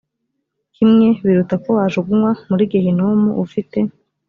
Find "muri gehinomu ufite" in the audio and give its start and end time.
2.49-3.77